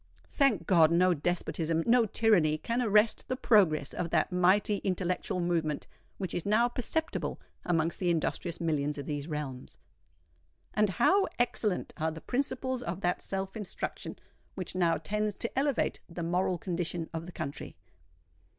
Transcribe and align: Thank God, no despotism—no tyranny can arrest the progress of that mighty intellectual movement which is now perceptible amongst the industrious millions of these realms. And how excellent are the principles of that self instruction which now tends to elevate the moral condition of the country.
Thank 0.31 0.65
God, 0.65 0.89
no 0.89 1.13
despotism—no 1.13 2.07
tyranny 2.07 2.57
can 2.57 2.81
arrest 2.81 3.27
the 3.27 3.35
progress 3.35 3.93
of 3.93 4.09
that 4.09 4.31
mighty 4.31 4.77
intellectual 4.77 5.39
movement 5.39 5.85
which 6.17 6.33
is 6.33 6.43
now 6.43 6.67
perceptible 6.67 7.39
amongst 7.65 7.99
the 7.99 8.09
industrious 8.09 8.59
millions 8.59 8.97
of 8.97 9.05
these 9.05 9.27
realms. 9.27 9.77
And 10.73 10.89
how 10.89 11.27
excellent 11.37 11.93
are 11.97 12.09
the 12.09 12.19
principles 12.19 12.81
of 12.81 13.01
that 13.01 13.21
self 13.21 13.55
instruction 13.55 14.17
which 14.55 14.73
now 14.73 14.97
tends 14.97 15.35
to 15.35 15.55
elevate 15.59 15.99
the 16.09 16.23
moral 16.23 16.57
condition 16.57 17.07
of 17.13 17.27
the 17.27 17.31
country. 17.31 17.75